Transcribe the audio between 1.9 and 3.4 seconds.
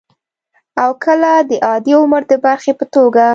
عمر د برخې په توګه